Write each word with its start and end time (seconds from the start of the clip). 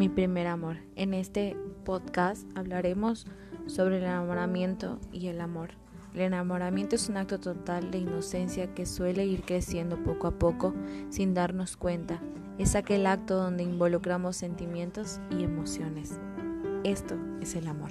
Mi 0.00 0.08
primer 0.08 0.46
amor. 0.46 0.78
En 0.96 1.12
este 1.12 1.58
podcast 1.84 2.46
hablaremos 2.56 3.26
sobre 3.66 3.98
el 3.98 4.04
enamoramiento 4.04 4.98
y 5.12 5.26
el 5.26 5.42
amor. 5.42 5.72
El 6.14 6.22
enamoramiento 6.22 6.96
es 6.96 7.10
un 7.10 7.18
acto 7.18 7.38
total 7.38 7.90
de 7.90 7.98
inocencia 7.98 8.72
que 8.72 8.86
suele 8.86 9.26
ir 9.26 9.42
creciendo 9.42 10.02
poco 10.02 10.26
a 10.26 10.38
poco 10.38 10.72
sin 11.10 11.34
darnos 11.34 11.76
cuenta. 11.76 12.22
Es 12.56 12.76
aquel 12.76 13.06
acto 13.06 13.36
donde 13.36 13.62
involucramos 13.62 14.36
sentimientos 14.36 15.20
y 15.38 15.44
emociones. 15.44 16.18
Esto 16.82 17.16
es 17.42 17.54
el 17.54 17.66
amor. 17.66 17.90